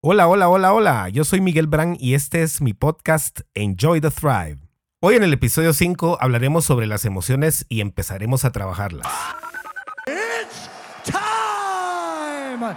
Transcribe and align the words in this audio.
Hola, 0.00 0.28
hola, 0.28 0.48
hola, 0.48 0.72
hola. 0.72 1.08
Yo 1.08 1.24
soy 1.24 1.40
Miguel 1.40 1.66
Brand 1.66 1.96
y 1.98 2.14
este 2.14 2.42
es 2.42 2.60
mi 2.60 2.72
podcast 2.72 3.40
Enjoy 3.54 4.00
the 4.00 4.12
Thrive. 4.12 4.58
Hoy 5.00 5.16
en 5.16 5.24
el 5.24 5.32
episodio 5.32 5.72
5 5.72 6.18
hablaremos 6.20 6.64
sobre 6.64 6.86
las 6.86 7.04
emociones 7.04 7.66
y 7.68 7.80
empezaremos 7.80 8.44
a 8.44 8.52
trabajarlas. 8.52 9.08
It's 10.06 10.70
time! 11.02 12.76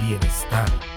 Bienestar. 0.00 0.91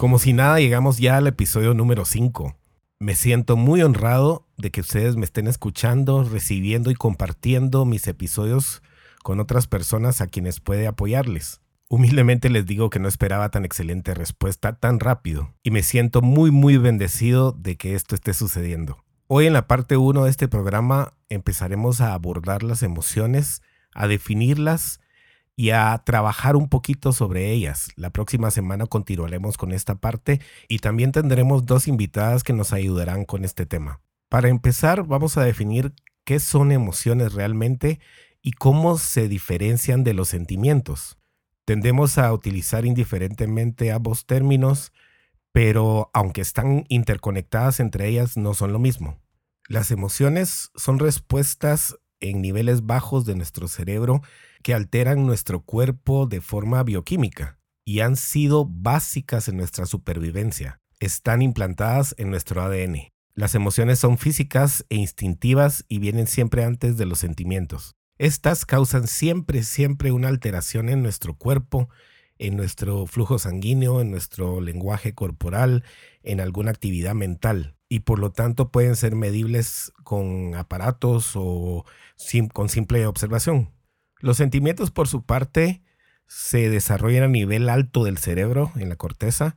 Como 0.00 0.18
si 0.18 0.32
nada, 0.32 0.58
llegamos 0.58 0.96
ya 0.96 1.18
al 1.18 1.26
episodio 1.26 1.74
número 1.74 2.06
5. 2.06 2.56
Me 3.00 3.14
siento 3.14 3.58
muy 3.58 3.82
honrado 3.82 4.48
de 4.56 4.70
que 4.70 4.80
ustedes 4.80 5.16
me 5.16 5.26
estén 5.26 5.46
escuchando, 5.46 6.24
recibiendo 6.24 6.90
y 6.90 6.94
compartiendo 6.94 7.84
mis 7.84 8.08
episodios 8.08 8.82
con 9.22 9.40
otras 9.40 9.66
personas 9.66 10.22
a 10.22 10.26
quienes 10.26 10.58
puede 10.58 10.86
apoyarles. 10.86 11.60
Humildemente 11.90 12.48
les 12.48 12.64
digo 12.64 12.88
que 12.88 12.98
no 12.98 13.08
esperaba 13.08 13.50
tan 13.50 13.66
excelente 13.66 14.14
respuesta 14.14 14.72
tan 14.72 15.00
rápido 15.00 15.52
y 15.62 15.70
me 15.70 15.82
siento 15.82 16.22
muy 16.22 16.50
muy 16.50 16.78
bendecido 16.78 17.52
de 17.52 17.76
que 17.76 17.94
esto 17.94 18.14
esté 18.14 18.32
sucediendo. 18.32 19.04
Hoy 19.26 19.44
en 19.44 19.52
la 19.52 19.66
parte 19.66 19.98
1 19.98 20.24
de 20.24 20.30
este 20.30 20.48
programa 20.48 21.12
empezaremos 21.28 22.00
a 22.00 22.14
abordar 22.14 22.62
las 22.62 22.82
emociones, 22.82 23.60
a 23.92 24.08
definirlas 24.08 24.98
y 25.56 25.70
a 25.70 26.02
trabajar 26.04 26.56
un 26.56 26.68
poquito 26.68 27.12
sobre 27.12 27.50
ellas. 27.50 27.90
La 27.96 28.10
próxima 28.10 28.50
semana 28.50 28.86
continuaremos 28.86 29.56
con 29.56 29.72
esta 29.72 29.96
parte 29.96 30.40
y 30.68 30.78
también 30.78 31.12
tendremos 31.12 31.66
dos 31.66 31.88
invitadas 31.88 32.42
que 32.44 32.52
nos 32.52 32.72
ayudarán 32.72 33.24
con 33.24 33.44
este 33.44 33.66
tema. 33.66 34.00
Para 34.28 34.48
empezar, 34.48 35.04
vamos 35.04 35.36
a 35.36 35.44
definir 35.44 35.92
qué 36.24 36.40
son 36.40 36.72
emociones 36.72 37.34
realmente 37.34 38.00
y 38.42 38.52
cómo 38.52 38.96
se 38.96 39.28
diferencian 39.28 40.04
de 40.04 40.14
los 40.14 40.28
sentimientos. 40.28 41.18
Tendemos 41.64 42.18
a 42.18 42.32
utilizar 42.32 42.86
indiferentemente 42.86 43.92
ambos 43.92 44.26
términos, 44.26 44.92
pero 45.52 46.10
aunque 46.14 46.40
están 46.40 46.84
interconectadas 46.88 47.80
entre 47.80 48.08
ellas, 48.08 48.36
no 48.36 48.54
son 48.54 48.72
lo 48.72 48.78
mismo. 48.78 49.18
Las 49.68 49.90
emociones 49.90 50.70
son 50.74 50.98
respuestas 50.98 51.96
en 52.20 52.42
niveles 52.42 52.86
bajos 52.86 53.24
de 53.24 53.34
nuestro 53.34 53.68
cerebro 53.68 54.22
que 54.62 54.74
alteran 54.74 55.26
nuestro 55.26 55.62
cuerpo 55.62 56.26
de 56.26 56.40
forma 56.40 56.82
bioquímica 56.82 57.58
y 57.84 58.00
han 58.00 58.16
sido 58.16 58.66
básicas 58.66 59.48
en 59.48 59.56
nuestra 59.56 59.86
supervivencia. 59.86 60.80
Están 61.00 61.42
implantadas 61.42 62.14
en 62.18 62.30
nuestro 62.30 62.62
ADN. 62.62 63.08
Las 63.34 63.54
emociones 63.54 63.98
son 63.98 64.18
físicas 64.18 64.84
e 64.90 64.96
instintivas 64.96 65.84
y 65.88 65.98
vienen 65.98 66.26
siempre 66.26 66.64
antes 66.64 66.96
de 66.98 67.06
los 67.06 67.18
sentimientos. 67.18 67.94
Estas 68.18 68.66
causan 68.66 69.06
siempre, 69.06 69.62
siempre 69.62 70.12
una 70.12 70.28
alteración 70.28 70.90
en 70.90 71.02
nuestro 71.02 71.34
cuerpo, 71.34 71.88
en 72.38 72.56
nuestro 72.56 73.06
flujo 73.06 73.38
sanguíneo, 73.38 74.00
en 74.00 74.10
nuestro 74.10 74.60
lenguaje 74.60 75.14
corporal, 75.14 75.84
en 76.22 76.40
alguna 76.40 76.70
actividad 76.70 77.14
mental. 77.14 77.76
Y 77.90 78.00
por 78.00 78.20
lo 78.20 78.30
tanto 78.30 78.70
pueden 78.70 78.96
ser 78.96 79.14
medibles 79.16 79.92
con 80.04 80.54
aparatos 80.54 81.32
o 81.34 81.84
con 82.54 82.68
simple 82.70 83.06
observación. 83.06 83.70
Los 84.20 84.36
sentimientos, 84.36 84.90
por 84.90 85.08
su 85.08 85.22
parte, 85.22 85.82
se 86.28 86.70
desarrollan 86.70 87.24
a 87.24 87.28
nivel 87.28 87.68
alto 87.68 88.04
del 88.04 88.16
cerebro, 88.16 88.70
en 88.76 88.88
la 88.88 88.96
corteza, 88.96 89.56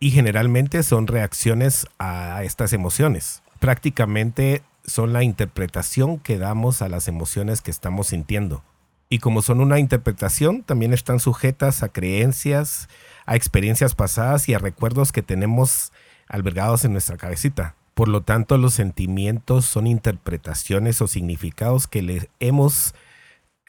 y 0.00 0.10
generalmente 0.10 0.82
son 0.82 1.06
reacciones 1.06 1.86
a 1.98 2.42
estas 2.42 2.72
emociones. 2.72 3.42
Prácticamente 3.60 4.62
son 4.86 5.12
la 5.12 5.22
interpretación 5.22 6.18
que 6.18 6.38
damos 6.38 6.80
a 6.80 6.88
las 6.88 7.08
emociones 7.08 7.60
que 7.60 7.70
estamos 7.70 8.08
sintiendo. 8.08 8.64
Y 9.10 9.18
como 9.18 9.42
son 9.42 9.60
una 9.60 9.78
interpretación, 9.78 10.62
también 10.62 10.94
están 10.94 11.20
sujetas 11.20 11.82
a 11.82 11.90
creencias, 11.90 12.88
a 13.26 13.36
experiencias 13.36 13.94
pasadas 13.94 14.48
y 14.48 14.54
a 14.54 14.58
recuerdos 14.58 15.12
que 15.12 15.22
tenemos 15.22 15.92
albergados 16.28 16.84
en 16.84 16.92
nuestra 16.92 17.16
cabecita. 17.16 17.74
Por 17.94 18.08
lo 18.08 18.22
tanto, 18.22 18.58
los 18.58 18.74
sentimientos 18.74 19.64
son 19.64 19.86
interpretaciones 19.86 21.00
o 21.00 21.06
significados 21.06 21.86
que 21.86 22.02
le 22.02 22.28
hemos 22.40 22.94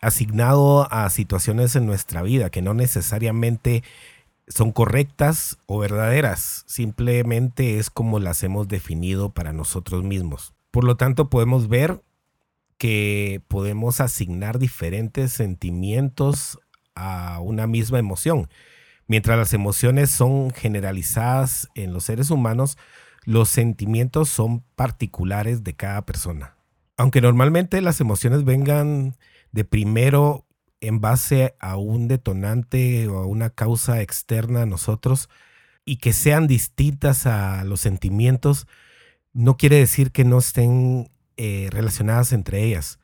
asignado 0.01 0.91
a 0.91 1.09
situaciones 1.09 1.75
en 1.75 1.85
nuestra 1.85 2.21
vida 2.21 2.49
que 2.49 2.61
no 2.61 2.73
necesariamente 2.73 3.83
son 4.47 4.71
correctas 4.71 5.57
o 5.65 5.79
verdaderas, 5.79 6.63
simplemente 6.67 7.79
es 7.79 7.89
como 7.89 8.19
las 8.19 8.43
hemos 8.43 8.67
definido 8.67 9.29
para 9.29 9.53
nosotros 9.53 10.03
mismos. 10.03 10.53
Por 10.71 10.83
lo 10.83 10.97
tanto, 10.97 11.29
podemos 11.29 11.67
ver 11.67 12.01
que 12.77 13.41
podemos 13.47 14.01
asignar 14.01 14.59
diferentes 14.59 15.31
sentimientos 15.31 16.59
a 16.93 17.39
una 17.39 17.67
misma 17.67 17.99
emoción. 17.99 18.49
Mientras 19.07 19.37
las 19.37 19.53
emociones 19.53 20.09
son 20.09 20.51
generalizadas 20.51 21.69
en 21.75 21.93
los 21.93 22.05
seres 22.05 22.31
humanos, 22.31 22.77
los 23.23 23.49
sentimientos 23.49 24.29
son 24.29 24.63
particulares 24.75 25.63
de 25.63 25.73
cada 25.73 26.05
persona. 26.05 26.55
Aunque 26.97 27.21
normalmente 27.21 27.81
las 27.81 28.01
emociones 28.01 28.45
vengan 28.45 29.15
de 29.51 29.63
primero 29.63 30.45
en 30.81 31.01
base 31.01 31.55
a 31.59 31.77
un 31.77 32.07
detonante 32.07 33.07
o 33.07 33.19
a 33.19 33.25
una 33.25 33.49
causa 33.49 34.01
externa 34.01 34.63
a 34.63 34.65
nosotros 34.65 35.29
y 35.83 35.97
que 35.97 36.13
sean 36.13 36.47
distintas 36.47 37.27
a 37.27 37.63
los 37.63 37.81
sentimientos, 37.81 38.67
no 39.33 39.57
quiere 39.57 39.77
decir 39.77 40.11
que 40.11 40.23
no 40.23 40.39
estén 40.39 41.11
eh, 41.37 41.69
relacionadas 41.71 42.33
entre 42.33 42.63
ellas. 42.63 42.99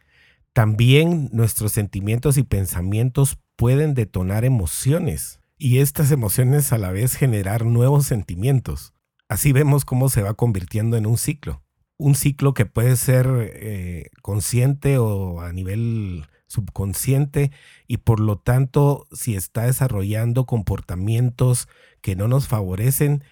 También 0.54 1.30
nuestros 1.32 1.74
sentimientos 1.74 2.38
y 2.38 2.44
pensamientos 2.44 3.38
pueden 3.56 3.94
detonar 3.94 4.46
emociones 4.46 5.41
y 5.62 5.78
estas 5.78 6.10
emociones 6.10 6.74
a 6.74 6.80
la 6.80 6.92
vez 6.92 7.14
generar 7.14 7.66
nuevos 7.66 8.08
sentimientos. 8.08 8.96
Así 9.30 9.52
vemos 9.52 9.86
cómo 9.86 10.10
se 10.10 10.24
va 10.24 10.34
convirtiendo 10.34 10.98
en 10.98 11.06
un 11.06 11.20
ciclo. 11.20 11.62
Un 11.98 12.16
ciclo 12.16 12.56
que 12.56 12.66
puede 12.66 12.96
ser 12.96 13.28
eh, 13.54 14.10
consciente 14.24 14.98
o 14.98 15.40
a 15.40 15.54
nivel 15.54 16.26
subconsciente 16.48 17.52
y 17.88 17.98
por 17.98 18.20
lo 18.20 18.40
tanto 18.40 19.08
si 19.12 19.36
está 19.36 19.68
desarrollando 19.68 20.48
comportamientos 20.48 21.68
que 22.02 22.16
no 22.16 22.28
nos 22.28 22.48
favorecen, 22.48 23.24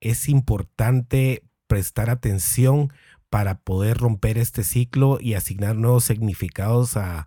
es 0.00 0.30
importante 0.30 1.44
prestar 1.66 2.08
atención 2.08 2.90
para 3.28 3.60
poder 3.60 3.98
romper 3.98 4.38
este 4.38 4.64
ciclo 4.64 5.18
y 5.20 5.34
asignar 5.34 5.76
nuevos 5.76 6.04
significados 6.04 6.96
a 6.96 7.26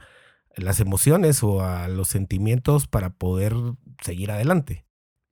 las 0.60 0.80
emociones 0.80 1.44
o 1.44 1.62
a 1.64 1.88
los 1.88 2.08
sentimientos 2.08 2.88
para 2.88 3.10
poder 3.12 3.54
seguir 4.04 4.32
adelante. 4.32 4.86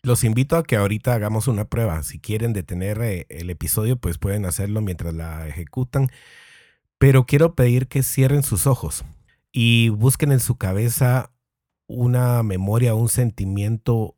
Los 0.03 0.23
invito 0.23 0.55
a 0.55 0.63
que 0.63 0.75
ahorita 0.75 1.13
hagamos 1.13 1.47
una 1.47 1.65
prueba. 1.65 2.01
Si 2.03 2.19
quieren 2.19 2.53
detener 2.53 3.01
eh, 3.01 3.25
el 3.29 3.49
episodio, 3.49 3.97
pues 3.97 4.17
pueden 4.17 4.45
hacerlo 4.45 4.81
mientras 4.81 5.13
la 5.13 5.47
ejecutan. 5.47 6.09
Pero 6.97 7.25
quiero 7.25 7.55
pedir 7.55 7.87
que 7.87 8.03
cierren 8.03 8.43
sus 8.43 8.67
ojos 8.67 9.03
y 9.51 9.89
busquen 9.89 10.31
en 10.31 10.39
su 10.39 10.57
cabeza 10.57 11.31
una 11.87 12.43
memoria, 12.43 12.95
un 12.95 13.09
sentimiento 13.09 14.15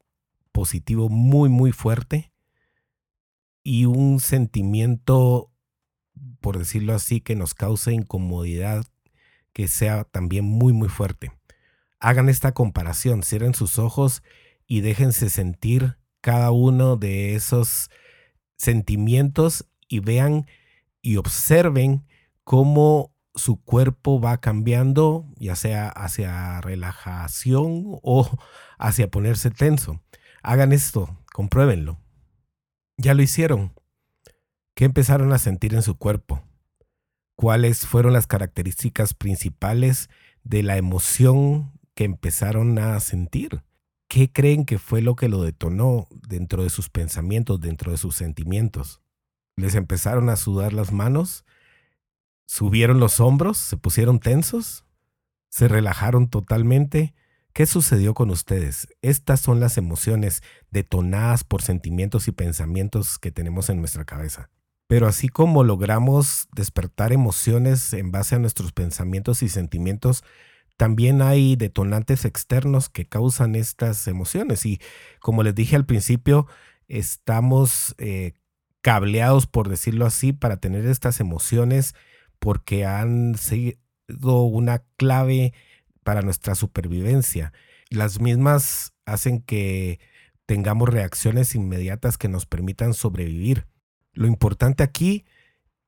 positivo 0.52 1.10
muy, 1.10 1.50
muy 1.50 1.72
fuerte 1.72 2.32
y 3.64 3.86
un 3.86 4.20
sentimiento, 4.20 5.52
por 6.40 6.58
decirlo 6.58 6.94
así, 6.94 7.22
que 7.22 7.36
nos 7.36 7.54
cause 7.54 7.94
incomodidad, 7.94 8.86
que 9.54 9.68
sea 9.68 10.04
también 10.04 10.46
muy, 10.46 10.74
muy 10.74 10.90
fuerte. 10.90 11.32
Hagan 12.00 12.30
esta 12.30 12.54
comparación, 12.54 13.24
cierren 13.24 13.54
sus 13.54 13.80
ojos 13.80 14.24
y 14.68 14.82
déjense 14.82 15.30
sentir 15.30 15.98
cada 16.22 16.52
uno 16.52 16.96
de 16.96 17.36
esos 17.36 17.90
sentimientos 18.56 19.66
y 19.88 20.00
vean 20.00 20.46
y 21.02 21.18
observen 21.18 22.06
cómo 22.44 23.14
su 23.36 23.62
cuerpo 23.64 24.20
va 24.20 24.38
cambiando, 24.38 25.26
ya 25.38 25.56
sea 25.56 25.90
hacia 25.90 26.62
relajación 26.62 28.00
o 28.04 28.30
hacia 28.78 29.10
ponerse 29.10 29.50
tenso. 29.50 30.02
Hagan 30.44 30.72
esto, 30.72 31.18
compruébenlo. 31.34 32.00
Ya 32.98 33.14
lo 33.14 33.22
hicieron. 33.22 33.74
¿Qué 34.76 34.86
empezaron 34.86 35.34
a 35.34 35.38
sentir 35.38 35.74
en 35.74 35.82
su 35.82 35.98
cuerpo? 35.98 36.42
Cuáles 37.40 37.88
fueron 37.88 38.12
las 38.12 38.28
características 38.28 39.14
principales 39.14 40.10
de 40.44 40.62
la 40.62 40.76
emoción 40.76 41.72
que 41.96 42.04
empezaron 42.04 42.78
a 42.80 43.00
sentir. 43.00 43.64
¿Qué 44.10 44.30
creen 44.30 44.66
que 44.66 44.78
fue 44.78 45.02
lo 45.02 45.16
que 45.16 45.30
lo 45.30 45.42
detonó 45.42 46.10
dentro 46.28 46.64
de 46.64 46.70
sus 46.70 46.90
pensamientos, 46.90 47.62
dentro 47.62 47.94
de 47.94 47.98
sus 47.98 48.18
sentimientos? 48.18 49.02
¿Les 49.56 49.76
empezaron 49.76 50.30
a 50.30 50.36
sudar 50.36 50.74
las 50.74 50.92
manos? 50.92 51.46
¿Subieron 52.46 53.00
los 53.00 53.22
hombros? 53.22 53.58
¿Se 53.58 53.78
pusieron 53.78 54.20
tensos? 54.20 54.84
¿Se 55.48 55.70
relajaron 55.70 56.28
totalmente? 56.28 57.14
¿Qué 57.54 57.66
sucedió 57.66 58.14
con 58.16 58.32
ustedes? 58.32 58.90
Estas 59.02 59.40
son 59.40 59.62
las 59.62 59.78
emociones 59.78 60.44
detonadas 60.72 61.46
por 61.46 61.62
sentimientos 61.62 62.28
y 62.28 62.34
pensamientos 62.34 63.18
que 63.18 63.32
tenemos 63.32 63.70
en 63.70 63.80
nuestra 63.80 64.04
cabeza. 64.04 64.50
Pero 64.90 65.06
así 65.06 65.30
como 65.30 65.64
logramos 65.64 66.48
despertar 66.52 67.14
emociones 67.14 67.94
en 67.94 68.12
base 68.12 68.34
a 68.34 68.40
nuestros 68.40 68.72
pensamientos 68.72 69.44
y 69.44 69.48
sentimientos, 69.48 70.24
también 70.78 71.22
hay 71.22 71.56
detonantes 71.56 72.26
externos 72.26 72.90
que 72.90 73.06
causan 73.06 73.54
estas 73.54 74.08
emociones. 74.08 74.66
Y 74.66 74.82
como 75.20 75.44
les 75.44 75.54
dije 75.54 75.76
al 75.76 75.86
principio, 75.86 76.48
estamos 76.88 77.94
eh, 78.00 78.34
cableados, 78.82 79.46
por 79.46 79.70
decirlo 79.70 80.08
así, 80.08 80.34
para 80.34 80.58
tener 80.58 80.88
estas 80.88 81.20
emociones 81.20 81.94
porque 82.40 82.84
han 82.88 83.38
sido 83.38 83.78
una 84.42 84.80
clave 84.98 85.54
para 86.04 86.24
nuestra 86.24 86.56
supervivencia. 86.56 87.54
Las 87.92 88.20
mismas 88.20 88.96
hacen 89.06 89.44
que 89.44 90.00
tengamos 90.48 90.90
reacciones 90.90 91.54
inmediatas 91.54 92.18
que 92.18 92.28
nos 92.28 92.48
permitan 92.48 92.96
sobrevivir. 92.96 93.68
Lo 94.14 94.28
importante 94.28 94.84
aquí 94.84 95.26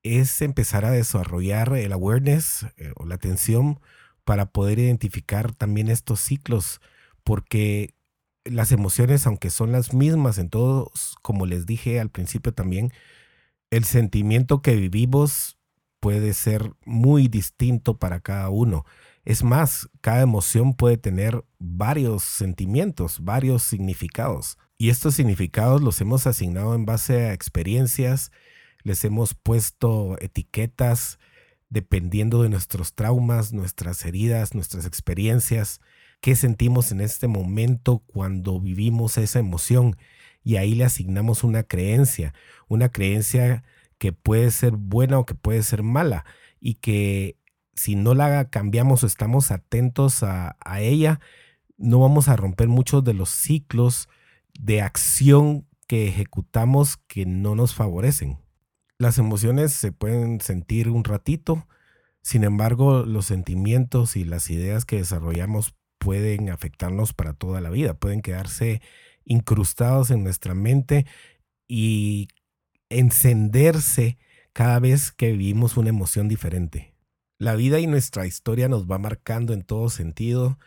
es 0.04 0.42
empezar 0.42 0.86
a 0.86 0.92
desarrollar 0.92 1.74
el 1.76 1.92
awareness 1.92 2.66
eh, 2.78 2.92
o 2.96 3.06
la 3.06 3.16
atención 3.16 3.80
para 4.24 4.48
poder 4.48 4.80
identificar 4.80 5.54
también 5.54 5.90
estos 5.90 6.20
ciclos, 6.22 6.82
porque 7.24 7.94
las 8.46 8.72
emociones, 8.72 9.28
aunque 9.28 9.50
son 9.50 9.72
las 9.72 9.94
mismas 9.94 10.38
en 10.38 10.50
todos, 10.50 11.16
como 11.22 11.46
les 11.46 11.66
dije 11.66 12.00
al 12.00 12.10
principio 12.10 12.54
también, 12.54 12.92
el 13.70 13.86
sentimiento 13.86 14.62
que 14.62 14.76
vivimos 14.76 15.58
puede 16.00 16.34
ser 16.34 16.74
muy 16.86 17.28
distinto 17.28 17.98
para 17.98 18.20
cada 18.20 18.50
uno. 18.50 18.86
Es 19.24 19.44
más, 19.44 19.90
cada 20.02 20.22
emoción 20.22 20.74
puede 20.74 20.98
tener 20.98 21.46
varios 21.60 22.24
sentimientos, 22.24 23.24
varios 23.24 23.62
significados. 23.64 24.58
Y 24.82 24.90
estos 24.90 25.14
significados 25.14 25.80
los 25.80 26.02
hemos 26.02 26.26
asignado 26.26 26.74
en 26.74 26.88
base 26.88 27.28
a 27.28 27.34
experiencias, 27.34 28.32
les 28.82 29.06
hemos 29.06 29.36
puesto 29.36 30.18
etiquetas 30.20 31.20
dependiendo 31.70 32.42
de 32.42 32.50
nuestros 32.50 32.96
traumas, 32.96 33.54
nuestras 33.54 34.04
heridas, 34.08 34.56
nuestras 34.56 34.88
experiencias, 34.88 35.82
qué 36.20 36.36
sentimos 36.36 36.92
en 36.92 37.00
este 37.00 37.28
momento 37.28 38.00
cuando 38.08 38.60
vivimos 38.60 39.20
esa 39.20 39.38
emoción. 39.38 39.98
Y 40.44 40.56
ahí 40.56 40.74
le 40.74 40.86
asignamos 40.86 41.44
una 41.44 41.62
creencia, 41.62 42.34
una 42.68 42.90
creencia 42.90 43.64
que 44.00 44.14
puede 44.14 44.50
ser 44.50 44.78
buena 44.78 45.20
o 45.20 45.28
que 45.28 45.36
puede 45.36 45.62
ser 45.62 45.84
mala 45.84 46.26
y 46.60 46.74
que 46.74 47.38
si 47.76 47.94
no 47.96 48.16
la 48.16 48.50
cambiamos 48.50 49.04
o 49.04 49.06
estamos 49.06 49.52
atentos 49.52 50.24
a, 50.24 50.58
a 50.60 50.82
ella, 50.82 51.20
no 51.78 52.00
vamos 52.00 52.30
a 52.30 52.36
romper 52.36 52.68
muchos 52.68 53.04
de 53.04 53.14
los 53.14 53.30
ciclos 53.30 54.10
de 54.60 54.82
acción 54.82 55.68
que 55.88 56.08
ejecutamos 56.08 56.98
que 57.08 57.26
no 57.26 57.56
nos 57.56 57.76
favorecen. 57.76 58.40
Las 58.98 59.18
emociones 59.18 59.74
se 59.74 59.92
pueden 59.92 60.42
sentir 60.42 60.90
un 60.90 61.04
ratito, 61.04 61.68
sin 62.22 62.44
embargo, 62.44 63.04
los 63.04 63.26
sentimientos 63.26 64.16
y 64.16 64.24
las 64.24 64.50
ideas 64.50 64.86
que 64.86 64.98
desarrollamos 64.98 65.76
pueden 65.98 66.50
afectarnos 66.50 67.14
para 67.14 67.34
toda 67.34 67.62
la 67.62 67.70
vida, 67.70 67.94
pueden 67.94 68.22
quedarse 68.22 68.82
incrustados 69.26 70.12
en 70.12 70.24
nuestra 70.24 70.54
mente 70.54 71.06
y 71.68 72.28
encenderse 72.90 74.18
cada 74.54 74.80
vez 74.80 75.12
que 75.12 75.32
vivimos 75.32 75.78
una 75.78 75.90
emoción 75.90 76.28
diferente. 76.28 76.94
La 77.38 77.56
vida 77.56 77.80
y 77.80 77.88
nuestra 77.88 78.28
historia 78.28 78.68
nos 78.68 78.86
va 78.86 79.00
marcando 79.00 79.54
en 79.54 79.64
todo 79.64 79.90
sentido, 79.90 80.60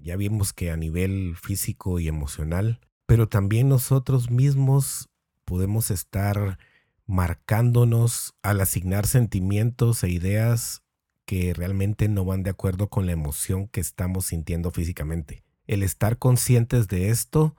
ya 0.00 0.16
vimos 0.16 0.52
que 0.52 0.70
a 0.70 0.76
nivel 0.76 1.36
físico 1.36 2.00
y 2.00 2.08
emocional, 2.08 2.80
pero 3.06 3.28
también 3.28 3.68
nosotros 3.68 4.30
mismos 4.30 5.08
podemos 5.44 5.90
estar 5.90 6.58
marcándonos 7.06 8.34
al 8.42 8.60
asignar 8.60 9.06
sentimientos 9.06 10.02
e 10.04 10.08
ideas 10.08 10.82
que 11.26 11.54
realmente 11.54 12.08
no 12.08 12.24
van 12.24 12.42
de 12.42 12.50
acuerdo 12.50 12.88
con 12.88 13.06
la 13.06 13.12
emoción 13.12 13.68
que 13.68 13.80
estamos 13.80 14.26
sintiendo 14.26 14.70
físicamente. 14.70 15.42
El 15.66 15.82
estar 15.82 16.18
conscientes 16.18 16.88
de 16.88 17.08
esto 17.08 17.56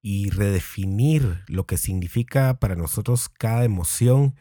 y 0.00 0.30
redefinir 0.30 1.42
lo 1.48 1.66
que 1.66 1.76
significa 1.76 2.58
para 2.58 2.76
nosotros 2.76 3.28
cada 3.28 3.64
emoción 3.64 4.34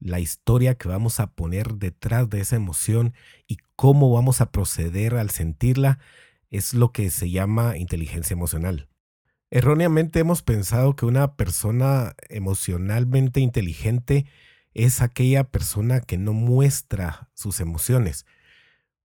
la 0.00 0.20
historia 0.20 0.76
que 0.76 0.88
vamos 0.88 1.18
a 1.20 1.32
poner 1.32 1.74
detrás 1.74 2.30
de 2.30 2.40
esa 2.40 2.56
emoción 2.56 3.14
y 3.46 3.58
cómo 3.74 4.12
vamos 4.12 4.40
a 4.40 4.52
proceder 4.52 5.16
al 5.16 5.30
sentirla 5.30 5.98
es 6.50 6.72
lo 6.72 6.92
que 6.92 7.10
se 7.10 7.30
llama 7.30 7.76
inteligencia 7.76 8.34
emocional. 8.34 8.88
Erróneamente 9.50 10.18
hemos 10.18 10.42
pensado 10.42 10.94
que 10.94 11.06
una 11.06 11.34
persona 11.34 12.14
emocionalmente 12.28 13.40
inteligente 13.40 14.26
es 14.74 15.00
aquella 15.00 15.44
persona 15.44 16.00
que 16.00 16.18
no 16.18 16.34
muestra 16.34 17.30
sus 17.32 17.60
emociones, 17.60 18.26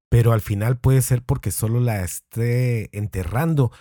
pero 0.10 0.34
al 0.34 0.42
final 0.42 0.78
puede 0.78 1.02
ser 1.02 1.24
porque 1.24 1.50
solo 1.52 1.80
la 1.80 2.04
esté 2.04 2.96
enterrando 2.98 3.72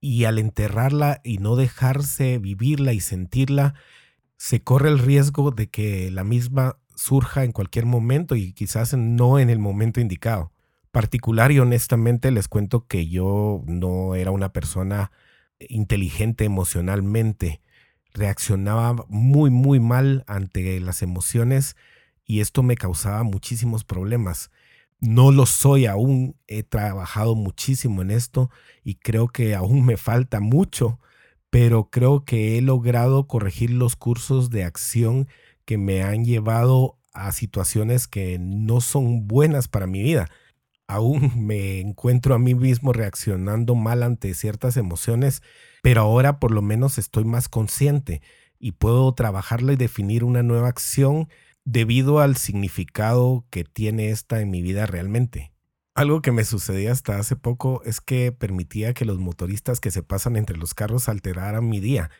y 0.00 0.24
al 0.24 0.38
enterrarla 0.38 1.20
y 1.24 1.38
no 1.38 1.56
dejarse 1.56 2.38
vivirla 2.38 2.92
y 2.92 3.00
sentirla, 3.00 3.74
se 4.36 4.62
corre 4.62 4.90
el 4.90 5.00
riesgo 5.00 5.50
de 5.50 5.70
que 5.70 6.10
la 6.12 6.22
misma 6.22 6.78
surja 6.94 7.42
en 7.42 7.52
cualquier 7.52 7.84
momento 7.84 8.36
y 8.36 8.52
quizás 8.52 8.94
no 8.96 9.40
en 9.40 9.50
el 9.50 9.58
momento 9.58 10.00
indicado. 10.00 10.52
Particular 10.92 11.50
y 11.50 11.58
honestamente 11.58 12.30
les 12.30 12.46
cuento 12.46 12.86
que 12.86 13.08
yo 13.08 13.62
no 13.66 14.14
era 14.14 14.30
una 14.30 14.52
persona 14.52 15.10
inteligente 15.68 16.44
emocionalmente. 16.44 17.60
Reaccionaba 18.14 19.04
muy, 19.08 19.50
muy 19.50 19.80
mal 19.80 20.24
ante 20.26 20.78
las 20.80 21.02
emociones 21.02 21.76
y 22.24 22.40
esto 22.40 22.62
me 22.62 22.76
causaba 22.76 23.22
muchísimos 23.22 23.84
problemas. 23.84 24.50
No 25.00 25.32
lo 25.32 25.46
soy 25.46 25.86
aún, 25.86 26.36
he 26.46 26.62
trabajado 26.62 27.34
muchísimo 27.34 28.02
en 28.02 28.10
esto 28.10 28.50
y 28.84 28.96
creo 28.96 29.28
que 29.28 29.54
aún 29.54 29.84
me 29.84 29.96
falta 29.96 30.40
mucho 30.40 30.98
pero 31.52 31.90
creo 31.90 32.24
que 32.24 32.56
he 32.56 32.62
logrado 32.62 33.26
corregir 33.26 33.72
los 33.72 33.94
cursos 33.94 34.48
de 34.48 34.64
acción 34.64 35.28
que 35.66 35.76
me 35.76 36.02
han 36.02 36.24
llevado 36.24 36.96
a 37.12 37.30
situaciones 37.32 38.08
que 38.08 38.38
no 38.40 38.80
son 38.80 39.28
buenas 39.28 39.68
para 39.68 39.86
mi 39.86 40.02
vida. 40.02 40.30
Aún 40.92 41.32
me 41.46 41.80
encuentro 41.80 42.34
a 42.34 42.38
mí 42.38 42.54
mismo 42.54 42.92
reaccionando 42.92 43.74
mal 43.74 44.02
ante 44.02 44.34
ciertas 44.34 44.76
emociones, 44.76 45.42
pero 45.82 46.02
ahora 46.02 46.38
por 46.38 46.50
lo 46.50 46.60
menos 46.60 46.98
estoy 46.98 47.24
más 47.24 47.48
consciente 47.48 48.20
y 48.58 48.72
puedo 48.72 49.12
trabajarla 49.14 49.72
y 49.72 49.76
definir 49.76 50.22
una 50.22 50.42
nueva 50.42 50.68
acción 50.68 51.28
debido 51.64 52.20
al 52.20 52.36
significado 52.36 53.46
que 53.48 53.64
tiene 53.64 54.10
esta 54.10 54.40
en 54.40 54.50
mi 54.50 54.60
vida 54.60 54.84
realmente. 54.84 55.52
Algo 55.94 56.22
que 56.22 56.32
me 56.32 56.44
sucedía 56.44 56.92
hasta 56.92 57.18
hace 57.18 57.36
poco 57.36 57.82
es 57.84 58.00
que 58.00 58.30
permitía 58.32 58.92
que 58.92 59.04
los 59.04 59.18
motoristas 59.18 59.80
que 59.80 59.90
se 59.90 60.02
pasan 60.02 60.36
entre 60.36 60.56
los 60.56 60.74
carros 60.74 61.08
alteraran 61.08 61.68
mi 61.68 61.80
día, 61.80 62.10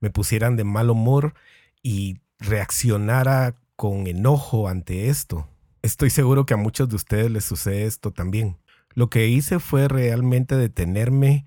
me 0.00 0.10
pusieran 0.10 0.56
de 0.56 0.64
mal 0.64 0.90
humor 0.90 1.34
y 1.82 2.20
reaccionara 2.38 3.56
con 3.74 4.06
enojo 4.06 4.68
ante 4.68 5.08
esto. 5.08 5.48
Estoy 5.82 6.10
seguro 6.10 6.46
que 6.46 6.54
a 6.54 6.58
muchos 6.58 6.88
de 6.88 6.94
ustedes 6.94 7.28
les 7.28 7.44
sucede 7.44 7.86
esto 7.86 8.12
también. 8.12 8.56
Lo 8.94 9.10
que 9.10 9.26
hice 9.26 9.58
fue 9.58 9.88
realmente 9.88 10.56
detenerme 10.56 11.44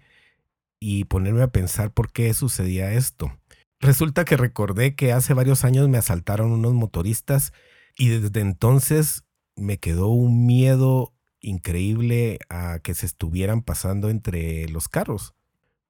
y 0.77 1.05
ponerme 1.05 1.41
a 1.41 1.51
pensar 1.51 1.93
por 1.93 2.11
qué 2.11 2.33
sucedía 2.33 2.91
esto. 2.91 3.31
Resulta 3.79 4.25
que 4.25 4.35
recordé 4.35 4.93
que 4.95 5.13
hace 5.13 5.33
varios 5.33 5.63
años 5.63 5.87
me 5.87 5.97
asaltaron 5.97 6.51
unos 6.51 6.73
motoristas 6.73 7.53
y 7.97 8.09
desde 8.09 8.41
entonces 8.41 9.23
me 9.55 9.77
quedó 9.77 10.09
un 10.09 10.45
miedo 10.45 11.13
increíble 11.39 12.39
a 12.49 12.79
que 12.79 12.93
se 12.93 13.05
estuvieran 13.05 13.61
pasando 13.61 14.09
entre 14.09 14.67
los 14.67 14.89
carros. 14.89 15.33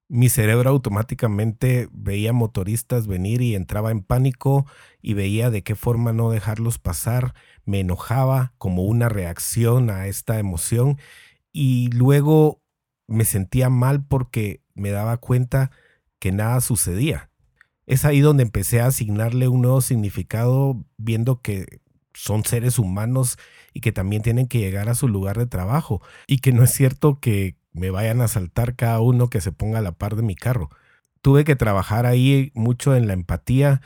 Mi 0.08 0.30
cerebro 0.30 0.70
automáticamente 0.70 1.90
veía 1.92 2.32
motoristas 2.32 3.08
venir 3.08 3.42
y 3.42 3.56
entraba 3.56 3.90
en 3.90 4.02
pánico 4.02 4.68
y 5.02 5.16
veía 5.16 5.50
de 5.50 5.64
qué 5.64 5.74
forma 5.76 6.14
no 6.14 6.30
dejarlos 6.30 6.78
pasar, 6.78 7.34
me 7.66 7.80
enojaba 7.80 8.54
como 8.60 8.84
una 8.84 9.10
reacción 9.10 9.90
a 9.90 10.06
esta 10.06 10.38
emoción 10.38 11.00
y 11.52 11.90
luego 11.90 12.62
me 13.08 13.26
sentía 13.26 13.70
mal 13.70 14.06
porque 14.06 14.62
me 14.76 14.92
daba 14.92 15.18
cuenta 15.18 15.72
que 16.20 16.32
nada 16.32 16.62
sucedía. 16.62 17.32
Es 17.88 18.06
ahí 18.06 18.20
donde 18.20 18.44
empecé 18.44 18.82
a 18.82 18.88
asignarle 18.88 19.48
un 19.48 19.62
nuevo 19.62 19.82
significado 19.82 20.86
viendo 20.98 21.42
que 21.42 21.82
son 22.14 22.46
seres 22.46 22.80
humanos 22.80 23.38
y 23.74 23.82
que 23.82 23.92
también 23.92 24.22
tienen 24.22 24.48
que 24.48 24.60
llegar 24.60 24.90
a 24.90 24.96
su 24.96 25.08
lugar 25.08 25.38
de 25.38 25.48
trabajo 25.48 26.02
y 26.28 26.40
que 26.40 26.52
no 26.52 26.64
es 26.64 26.72
cierto 26.72 27.20
que 27.20 27.56
me 27.76 27.90
vayan 27.90 28.22
a 28.22 28.28
saltar 28.28 28.76
cada 28.76 29.00
uno 29.00 29.30
que 29.30 29.42
se 29.42 29.52
ponga 29.52 29.80
a 29.80 29.82
la 29.82 29.92
par 29.92 30.16
de 30.16 30.24
mi 30.24 30.36
carro. 30.36 30.70
Tuve 31.22 31.44
que 31.44 31.56
trabajar 31.56 32.06
ahí 32.06 32.52
mucho 32.56 32.96
en 32.96 33.08
la 33.08 33.14
empatía 33.14 33.82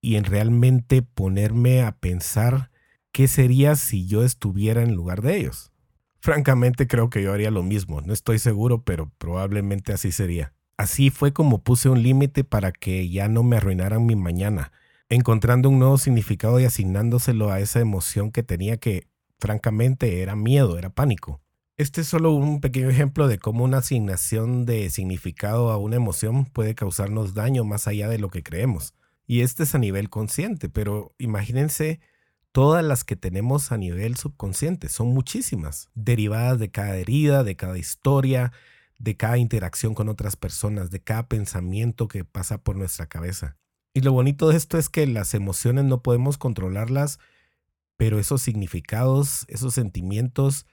y 0.00 0.16
en 0.16 0.24
realmente 0.24 1.02
ponerme 1.02 1.82
a 1.82 1.92
pensar 1.92 2.70
qué 3.12 3.28
sería 3.28 3.76
si 3.76 4.06
yo 4.06 4.24
estuviera 4.24 4.82
en 4.82 4.94
lugar 4.94 5.22
de 5.22 5.36
ellos. 5.38 5.72
Francamente 6.20 6.86
creo 6.86 7.10
que 7.10 7.22
yo 7.22 7.32
haría 7.32 7.50
lo 7.50 7.62
mismo, 7.62 8.00
no 8.00 8.12
estoy 8.12 8.38
seguro, 8.38 8.82
pero 8.82 9.12
probablemente 9.18 9.92
así 9.92 10.10
sería. 10.10 10.52
Así 10.76 11.10
fue 11.10 11.32
como 11.32 11.62
puse 11.62 11.88
un 11.88 12.02
límite 12.02 12.44
para 12.44 12.72
que 12.72 13.08
ya 13.08 13.28
no 13.28 13.42
me 13.42 13.56
arruinaran 13.56 14.06
mi 14.06 14.16
mañana 14.16 14.72
encontrando 15.08 15.68
un 15.68 15.78
nuevo 15.78 15.98
significado 15.98 16.60
y 16.60 16.64
asignándoselo 16.64 17.50
a 17.50 17.60
esa 17.60 17.80
emoción 17.80 18.30
que 18.30 18.42
tenía 18.42 18.76
que, 18.76 19.08
francamente, 19.38 20.22
era 20.22 20.36
miedo, 20.36 20.78
era 20.78 20.90
pánico. 20.90 21.40
Este 21.76 22.02
es 22.02 22.06
solo 22.06 22.30
un 22.30 22.60
pequeño 22.60 22.88
ejemplo 22.88 23.26
de 23.26 23.40
cómo 23.40 23.64
una 23.64 23.78
asignación 23.78 24.64
de 24.64 24.88
significado 24.90 25.72
a 25.72 25.76
una 25.76 25.96
emoción 25.96 26.44
puede 26.44 26.76
causarnos 26.76 27.34
daño 27.34 27.64
más 27.64 27.88
allá 27.88 28.08
de 28.08 28.20
lo 28.20 28.28
que 28.28 28.44
creemos. 28.44 28.94
Y 29.26 29.40
este 29.40 29.64
es 29.64 29.74
a 29.74 29.78
nivel 29.78 30.08
consciente, 30.08 30.68
pero 30.68 31.16
imagínense 31.18 31.98
todas 32.52 32.84
las 32.84 33.02
que 33.02 33.16
tenemos 33.16 33.72
a 33.72 33.76
nivel 33.76 34.16
subconsciente, 34.16 34.88
son 34.88 35.08
muchísimas, 35.08 35.90
derivadas 35.96 36.60
de 36.60 36.70
cada 36.70 36.96
herida, 36.96 37.42
de 37.42 37.56
cada 37.56 37.76
historia, 37.76 38.52
de 39.00 39.16
cada 39.16 39.38
interacción 39.38 39.94
con 39.94 40.08
otras 40.08 40.36
personas, 40.36 40.92
de 40.92 41.02
cada 41.02 41.26
pensamiento 41.26 42.06
que 42.06 42.24
pasa 42.24 42.58
por 42.58 42.76
nuestra 42.76 43.06
cabeza. 43.06 43.56
Y 43.92 44.02
lo 44.02 44.12
bonito 44.12 44.48
de 44.48 44.56
esto 44.56 44.78
es 44.78 44.88
que 44.88 45.08
las 45.08 45.34
emociones 45.34 45.86
no 45.86 46.02
podemos 46.04 46.38
controlarlas, 46.38 47.18
pero 47.96 48.20
esos 48.20 48.42
significados, 48.42 49.44
esos 49.48 49.74
sentimientos, 49.74 50.66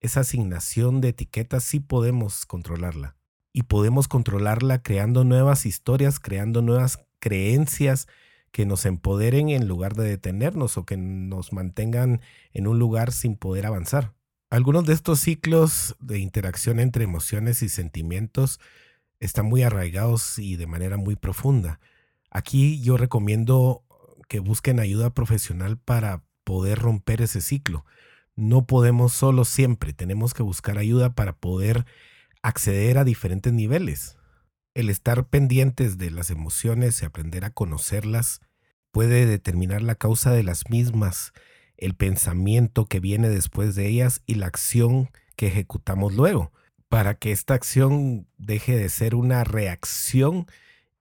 esa 0.00 0.20
asignación 0.20 1.00
de 1.00 1.08
etiquetas 1.08 1.64
sí 1.64 1.80
podemos 1.80 2.46
controlarla. 2.46 3.16
Y 3.52 3.64
podemos 3.64 4.08
controlarla 4.08 4.82
creando 4.82 5.24
nuevas 5.24 5.66
historias, 5.66 6.20
creando 6.20 6.62
nuevas 6.62 7.00
creencias 7.18 8.06
que 8.52 8.66
nos 8.66 8.86
empoderen 8.86 9.48
en 9.50 9.68
lugar 9.68 9.94
de 9.94 10.08
detenernos 10.08 10.78
o 10.78 10.84
que 10.84 10.96
nos 10.96 11.52
mantengan 11.52 12.20
en 12.52 12.66
un 12.66 12.78
lugar 12.78 13.12
sin 13.12 13.36
poder 13.36 13.66
avanzar. 13.66 14.14
Algunos 14.50 14.86
de 14.86 14.94
estos 14.94 15.20
ciclos 15.20 15.96
de 16.00 16.18
interacción 16.18 16.80
entre 16.80 17.04
emociones 17.04 17.62
y 17.62 17.68
sentimientos 17.68 18.60
están 19.20 19.46
muy 19.46 19.62
arraigados 19.62 20.38
y 20.38 20.56
de 20.56 20.66
manera 20.66 20.96
muy 20.96 21.16
profunda. 21.16 21.80
Aquí 22.30 22.80
yo 22.80 22.96
recomiendo 22.96 23.84
que 24.28 24.40
busquen 24.40 24.80
ayuda 24.80 25.10
profesional 25.10 25.78
para 25.78 26.22
poder 26.44 26.78
romper 26.78 27.20
ese 27.20 27.40
ciclo. 27.40 27.84
No 28.38 28.68
podemos 28.68 29.12
solo 29.14 29.44
siempre, 29.44 29.92
tenemos 29.92 30.32
que 30.32 30.44
buscar 30.44 30.78
ayuda 30.78 31.12
para 31.12 31.32
poder 31.32 31.86
acceder 32.40 32.96
a 32.96 33.02
diferentes 33.02 33.52
niveles. 33.52 34.16
El 34.74 34.90
estar 34.90 35.26
pendientes 35.26 35.98
de 35.98 36.12
las 36.12 36.30
emociones 36.30 37.02
y 37.02 37.04
aprender 37.04 37.44
a 37.44 37.50
conocerlas 37.50 38.40
puede 38.92 39.26
determinar 39.26 39.82
la 39.82 39.96
causa 39.96 40.30
de 40.30 40.44
las 40.44 40.70
mismas, 40.70 41.32
el 41.76 41.96
pensamiento 41.96 42.86
que 42.86 43.00
viene 43.00 43.28
después 43.28 43.74
de 43.74 43.88
ellas 43.88 44.22
y 44.24 44.36
la 44.36 44.46
acción 44.46 45.10
que 45.34 45.48
ejecutamos 45.48 46.14
luego, 46.14 46.52
para 46.88 47.16
que 47.16 47.32
esta 47.32 47.54
acción 47.54 48.28
deje 48.36 48.76
de 48.76 48.88
ser 48.88 49.16
una 49.16 49.42
reacción 49.42 50.46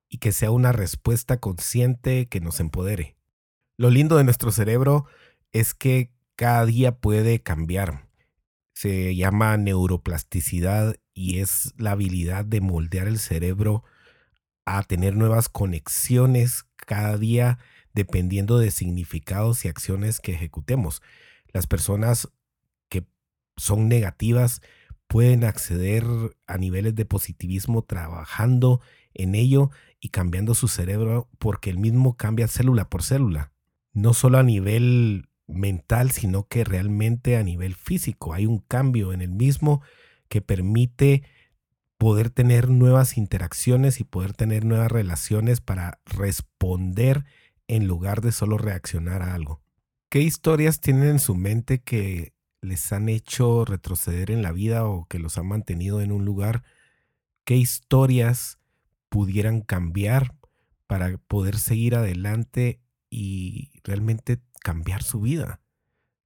y 0.09 0.17
que 0.17 0.31
sea 0.31 0.49
una 0.49 0.71
respuesta 0.71 1.37
consciente 1.39 2.25
que 2.29 2.39
nos 2.39 2.59
empodere. 2.59 3.15
Lo 3.77 3.91
lindo 3.91 4.17
de 4.17 4.23
nuestro 4.23 4.51
cerebro 4.51 5.05
es 5.51 5.75
que 5.75 6.16
cada 6.37 6.65
día 6.65 6.99
puede 6.99 7.41
cambiar. 7.41 8.07
Se 8.73 9.15
llama 9.15 9.57
neuroplasticidad 9.57 10.95
y 11.13 11.39
es 11.39 11.73
la 11.77 11.91
habilidad 11.91 12.45
de 12.45 12.61
moldear 12.61 13.07
el 13.07 13.17
cerebro 13.17 13.83
a 14.63 14.83
tener 14.83 15.15
nuevas 15.15 15.49
conexiones 15.49 16.65
cada 16.75 17.17
día 17.17 17.57
dependiendo 17.93 18.59
de 18.59 18.69
significados 18.69 19.65
y 19.65 19.67
acciones 19.67 20.19
que 20.19 20.33
ejecutemos. 20.33 21.01
Las 21.51 21.65
personas 21.65 22.29
que 22.87 23.07
son 23.55 23.87
negativas 23.89 24.61
pueden 25.07 25.43
acceder 25.43 26.03
a 26.45 26.57
niveles 26.59 26.93
de 26.93 27.05
positivismo 27.05 27.81
trabajando 27.81 28.79
en 29.15 29.33
ello 29.33 29.71
y 29.99 30.09
cambiando 30.09 30.53
su 30.53 30.67
cerebro 30.67 31.29
porque 31.39 31.71
el 31.71 31.79
mismo 31.79 32.15
cambia 32.15 32.47
célula 32.47 32.89
por 32.89 33.01
célula. 33.01 33.51
No 33.93 34.13
solo 34.13 34.37
a 34.37 34.43
nivel 34.43 35.29
mental, 35.47 36.11
sino 36.11 36.47
que 36.47 36.63
realmente 36.63 37.37
a 37.37 37.43
nivel 37.43 37.75
físico. 37.75 38.33
Hay 38.33 38.45
un 38.45 38.59
cambio 38.59 39.13
en 39.13 39.21
el 39.21 39.31
mismo 39.31 39.81
que 40.27 40.41
permite 40.41 41.23
poder 41.97 42.29
tener 42.29 42.69
nuevas 42.69 43.17
interacciones 43.17 43.99
y 43.99 44.03
poder 44.03 44.33
tener 44.33 44.65
nuevas 44.65 44.91
relaciones 44.91 45.61
para 45.61 45.99
responder 46.05 47.25
en 47.67 47.87
lugar 47.87 48.21
de 48.21 48.31
solo 48.31 48.57
reaccionar 48.57 49.21
a 49.21 49.33
algo. 49.33 49.61
¿Qué 50.09 50.21
historias 50.21 50.79
tienen 50.79 51.09
en 51.09 51.19
su 51.19 51.35
mente 51.35 51.79
que 51.79 52.33
les 52.61 52.91
han 52.93 53.09
hecho 53.09 53.65
retroceder 53.65 54.31
en 54.31 54.41
la 54.41 54.51
vida 54.51 54.85
o 54.85 55.05
que 55.05 55.19
los 55.19 55.37
han 55.37 55.47
mantenido 55.47 56.01
en 56.01 56.11
un 56.11 56.23
lugar? 56.23 56.63
¿Qué 57.43 57.55
historias 57.55 58.59
pudieran 59.09 59.61
cambiar 59.61 60.35
para 60.85 61.17
poder 61.17 61.57
seguir 61.57 61.95
adelante 61.95 62.79
y 63.09 63.71
realmente 63.83 64.41
cambiar 64.61 65.03
su 65.03 65.21
vida. 65.21 65.61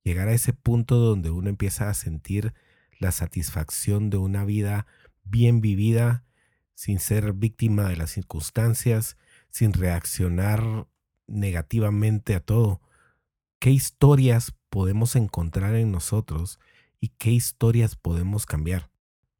Llegar 0.03 0.27
a 0.27 0.33
ese 0.33 0.53
punto 0.53 0.95
donde 0.95 1.29
uno 1.29 1.49
empieza 1.49 1.89
a 1.89 1.93
sentir 1.93 2.53
la 2.99 3.11
satisfacción 3.11 4.09
de 4.09 4.17
una 4.17 4.45
vida 4.45 4.87
bien 5.23 5.61
vivida, 5.61 6.23
sin 6.73 6.99
ser 6.99 7.33
víctima 7.33 7.87
de 7.89 7.97
las 7.97 8.11
circunstancias, 8.11 9.17
sin 9.49 9.73
reaccionar 9.73 10.87
negativamente 11.27 12.35
a 12.35 12.39
todo. 12.39 12.81
¿Qué 13.59 13.69
historias 13.69 14.53
podemos 14.69 15.15
encontrar 15.15 15.75
en 15.75 15.91
nosotros 15.91 16.59
y 16.99 17.09
qué 17.09 17.31
historias 17.31 17.95
podemos 17.95 18.45
cambiar? 18.45 18.89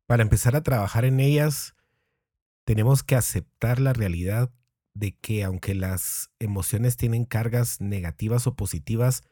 Para 0.05 0.23
empezar 0.23 0.55
a 0.55 0.63
trabajar 0.63 1.05
en 1.05 1.19
ellas, 1.19 1.75
tenemos 2.65 3.01
que 3.01 3.15
aceptar 3.15 3.79
la 3.79 3.93
realidad 3.93 4.51
de 4.93 5.15
que 5.15 5.43
aunque 5.43 5.75
las 5.75 6.31
emociones 6.39 6.97
tienen 6.97 7.25
cargas 7.25 7.81
negativas 7.81 8.47
o 8.47 8.55
positivas, 8.55 9.23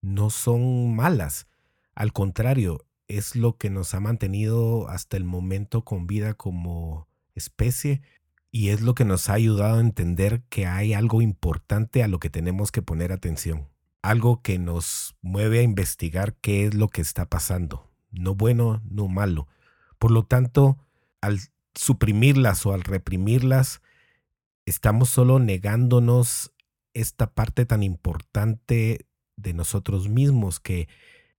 no 0.00 0.30
son 0.30 0.94
malas. 0.94 1.46
Al 1.94 2.12
contrario, 2.12 2.86
es 3.08 3.36
lo 3.36 3.56
que 3.56 3.70
nos 3.70 3.94
ha 3.94 4.00
mantenido 4.00 4.88
hasta 4.88 5.16
el 5.16 5.24
momento 5.24 5.82
con 5.84 6.06
vida 6.06 6.34
como 6.34 7.08
especie 7.34 8.02
y 8.50 8.68
es 8.68 8.80
lo 8.80 8.94
que 8.94 9.04
nos 9.04 9.28
ha 9.28 9.34
ayudado 9.34 9.78
a 9.78 9.80
entender 9.80 10.42
que 10.48 10.66
hay 10.66 10.94
algo 10.94 11.22
importante 11.22 12.02
a 12.02 12.08
lo 12.08 12.18
que 12.18 12.30
tenemos 12.30 12.72
que 12.72 12.82
poner 12.82 13.12
atención. 13.12 13.68
Algo 14.02 14.42
que 14.42 14.58
nos 14.58 15.16
mueve 15.22 15.60
a 15.60 15.62
investigar 15.62 16.34
qué 16.34 16.66
es 16.66 16.74
lo 16.74 16.88
que 16.88 17.00
está 17.00 17.26
pasando. 17.28 17.90
No 18.10 18.34
bueno, 18.34 18.80
no 18.88 19.08
malo. 19.08 19.48
Por 19.98 20.10
lo 20.10 20.24
tanto, 20.24 20.78
al 21.20 21.40
suprimirlas 21.74 22.64
o 22.64 22.72
al 22.72 22.82
reprimirlas, 22.82 23.82
estamos 24.68 25.08
solo 25.08 25.38
negándonos 25.38 26.52
esta 26.94 27.32
parte 27.34 27.66
tan 27.66 27.82
importante 27.82 29.06
de 29.36 29.54
nosotros 29.54 30.08
mismos 30.08 30.60
que 30.60 30.88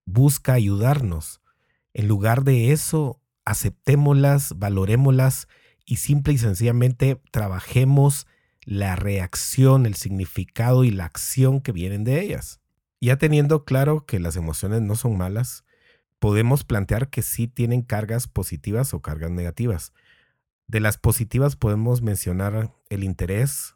busca 0.05 0.53
ayudarnos. 0.53 1.41
En 1.93 2.07
lugar 2.07 2.43
de 2.43 2.71
eso, 2.71 3.21
aceptémoslas, 3.45 4.57
valorémoslas 4.57 5.47
y 5.85 5.97
simple 5.97 6.33
y 6.33 6.37
sencillamente 6.37 7.21
trabajemos 7.31 8.27
la 8.63 8.95
reacción, 8.95 9.85
el 9.85 9.95
significado 9.95 10.83
y 10.83 10.91
la 10.91 11.05
acción 11.05 11.59
que 11.59 11.71
vienen 11.71 12.03
de 12.03 12.21
ellas. 12.21 12.59
Ya 13.01 13.17
teniendo 13.17 13.65
claro 13.65 14.05
que 14.05 14.19
las 14.19 14.35
emociones 14.35 14.81
no 14.81 14.95
son 14.95 15.17
malas, 15.17 15.63
podemos 16.19 16.63
plantear 16.63 17.09
que 17.09 17.21
sí 17.21 17.47
tienen 17.47 17.81
cargas 17.81 18.27
positivas 18.27 18.93
o 18.93 19.01
cargas 19.01 19.31
negativas. 19.31 19.93
De 20.69 20.79
las 20.79 20.99
positivas 20.99 21.55
podemos 21.55 22.03
mencionar 22.03 22.71
el 22.89 23.03
interés, 23.03 23.75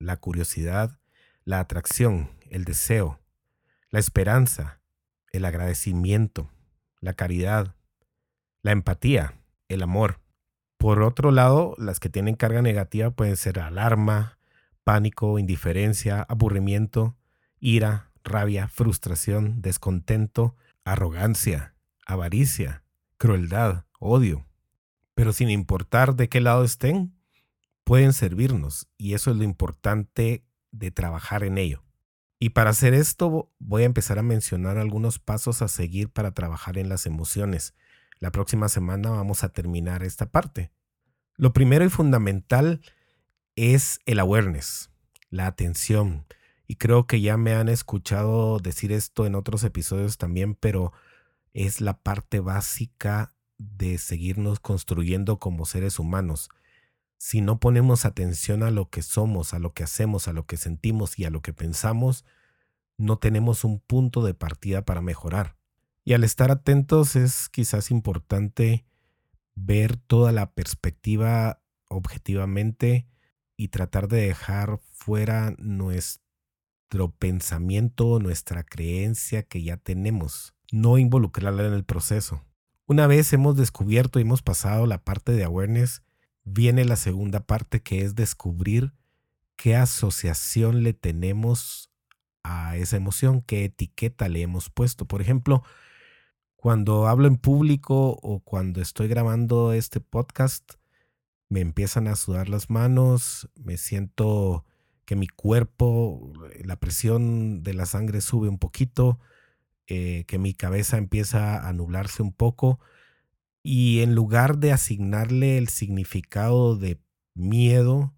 la 0.00 0.16
curiosidad, 0.16 0.98
la 1.44 1.60
atracción, 1.60 2.32
el 2.50 2.64
deseo, 2.64 3.20
la 3.90 4.00
esperanza, 4.00 4.80
el 5.30 5.44
agradecimiento, 5.44 6.50
la 6.98 7.14
caridad, 7.14 7.76
la 8.62 8.72
empatía, 8.72 9.34
el 9.68 9.84
amor. 9.84 10.18
Por 10.78 11.00
otro 11.02 11.30
lado, 11.30 11.76
las 11.78 12.00
que 12.00 12.08
tienen 12.08 12.34
carga 12.34 12.60
negativa 12.60 13.12
pueden 13.12 13.36
ser 13.36 13.60
alarma, 13.60 14.40
pánico, 14.82 15.38
indiferencia, 15.38 16.22
aburrimiento, 16.28 17.14
ira, 17.60 18.10
rabia, 18.24 18.66
frustración, 18.66 19.62
descontento, 19.62 20.56
arrogancia, 20.84 21.76
avaricia, 22.04 22.82
crueldad, 23.16 23.84
odio, 24.00 24.44
pero 25.16 25.32
sin 25.32 25.48
importar 25.48 26.14
de 26.14 26.28
qué 26.28 26.42
lado 26.42 26.62
estén, 26.62 27.16
pueden 27.84 28.12
servirnos 28.12 28.86
y 28.98 29.14
eso 29.14 29.30
es 29.30 29.38
lo 29.38 29.44
importante 29.44 30.44
de 30.72 30.90
trabajar 30.90 31.42
en 31.42 31.56
ello. 31.56 31.82
Y 32.38 32.50
para 32.50 32.68
hacer 32.68 32.92
esto 32.92 33.50
voy 33.58 33.84
a 33.84 33.86
empezar 33.86 34.18
a 34.18 34.22
mencionar 34.22 34.76
algunos 34.76 35.18
pasos 35.18 35.62
a 35.62 35.68
seguir 35.68 36.10
para 36.10 36.32
trabajar 36.32 36.76
en 36.76 36.90
las 36.90 37.06
emociones. 37.06 37.74
La 38.20 38.30
próxima 38.30 38.68
semana 38.68 39.08
vamos 39.08 39.42
a 39.42 39.48
terminar 39.48 40.02
esta 40.02 40.26
parte. 40.26 40.70
Lo 41.36 41.54
primero 41.54 41.86
y 41.86 41.88
fundamental 41.88 42.82
es 43.54 44.00
el 44.04 44.18
awareness, 44.18 44.90
la 45.30 45.46
atención. 45.46 46.26
Y 46.66 46.74
creo 46.76 47.06
que 47.06 47.22
ya 47.22 47.38
me 47.38 47.54
han 47.54 47.70
escuchado 47.70 48.58
decir 48.58 48.92
esto 48.92 49.24
en 49.24 49.34
otros 49.34 49.64
episodios 49.64 50.18
también, 50.18 50.54
pero 50.54 50.92
es 51.54 51.80
la 51.80 51.96
parte 52.02 52.40
básica 52.40 53.32
de 53.58 53.98
seguirnos 53.98 54.60
construyendo 54.60 55.38
como 55.38 55.66
seres 55.66 55.98
humanos. 55.98 56.50
Si 57.18 57.40
no 57.40 57.58
ponemos 57.58 58.04
atención 58.04 58.62
a 58.62 58.70
lo 58.70 58.90
que 58.90 59.02
somos, 59.02 59.54
a 59.54 59.58
lo 59.58 59.72
que 59.72 59.84
hacemos, 59.84 60.28
a 60.28 60.32
lo 60.32 60.46
que 60.46 60.56
sentimos 60.56 61.18
y 61.18 61.24
a 61.24 61.30
lo 61.30 61.40
que 61.40 61.52
pensamos, 61.52 62.24
no 62.98 63.18
tenemos 63.18 63.64
un 63.64 63.80
punto 63.80 64.22
de 64.24 64.34
partida 64.34 64.84
para 64.84 65.00
mejorar. 65.00 65.56
Y 66.04 66.12
al 66.12 66.24
estar 66.24 66.50
atentos 66.50 67.16
es 67.16 67.48
quizás 67.48 67.90
importante 67.90 68.86
ver 69.54 69.96
toda 69.96 70.32
la 70.32 70.52
perspectiva 70.52 71.60
objetivamente 71.88 73.08
y 73.56 73.68
tratar 73.68 74.08
de 74.08 74.20
dejar 74.20 74.78
fuera 74.92 75.54
nuestro 75.58 77.10
pensamiento, 77.18 78.20
nuestra 78.20 78.62
creencia 78.62 79.42
que 79.42 79.62
ya 79.62 79.78
tenemos, 79.78 80.54
no 80.70 80.98
involucrarla 80.98 81.66
en 81.66 81.72
el 81.72 81.84
proceso. 81.84 82.45
Una 82.88 83.08
vez 83.08 83.32
hemos 83.32 83.56
descubierto 83.56 84.20
y 84.20 84.22
hemos 84.22 84.42
pasado 84.42 84.86
la 84.86 85.02
parte 85.02 85.32
de 85.32 85.42
awareness, 85.42 86.02
viene 86.44 86.84
la 86.84 86.94
segunda 86.94 87.40
parte 87.40 87.82
que 87.82 88.02
es 88.02 88.14
descubrir 88.14 88.92
qué 89.56 89.74
asociación 89.74 90.84
le 90.84 90.92
tenemos 90.92 91.90
a 92.44 92.76
esa 92.76 92.96
emoción, 92.96 93.42
qué 93.42 93.64
etiqueta 93.64 94.28
le 94.28 94.42
hemos 94.42 94.70
puesto. 94.70 95.04
Por 95.04 95.20
ejemplo, 95.20 95.64
cuando 96.54 97.08
hablo 97.08 97.26
en 97.26 97.38
público 97.38 98.20
o 98.22 98.38
cuando 98.38 98.80
estoy 98.80 99.08
grabando 99.08 99.72
este 99.72 99.98
podcast, 99.98 100.74
me 101.48 101.62
empiezan 101.62 102.06
a 102.06 102.14
sudar 102.14 102.48
las 102.48 102.70
manos, 102.70 103.50
me 103.56 103.78
siento 103.78 104.64
que 105.04 105.16
mi 105.16 105.26
cuerpo, 105.26 106.32
la 106.64 106.76
presión 106.76 107.64
de 107.64 107.74
la 107.74 107.86
sangre 107.86 108.20
sube 108.20 108.48
un 108.48 108.58
poquito, 108.58 109.18
eh, 109.88 110.24
que 110.26 110.38
mi 110.38 110.54
cabeza 110.54 110.98
empieza 110.98 111.66
a 111.66 111.72
nublarse 111.72 112.22
un 112.22 112.32
poco 112.32 112.80
y 113.62 114.00
en 114.02 114.14
lugar 114.14 114.58
de 114.58 114.72
asignarle 114.72 115.58
el 115.58 115.68
significado 115.68 116.76
de 116.76 117.00
miedo 117.34 118.14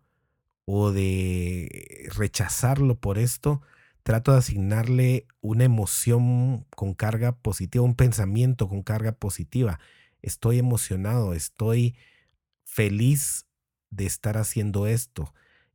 o 0.67 0.93
de 0.93 2.11
rechazarlo 2.15 3.01
por 3.01 3.17
esto, 3.19 3.63
trato 4.03 4.33
de 4.33 4.39
asignarle 4.39 5.27
una 5.41 5.65
emoción 5.65 6.67
con 6.77 6.93
carga 6.93 7.33
positiva, 7.33 7.85
un 7.85 7.95
pensamiento 7.95 8.69
con 8.69 8.83
carga 8.83 9.13
positiva. 9.13 9.81
Estoy 10.21 10.59
emocionado, 10.59 11.33
estoy 11.33 11.97
feliz 12.65 13.47
de 13.91 14.05
estar 14.05 14.37
haciendo 14.37 14.87
esto 14.87 15.33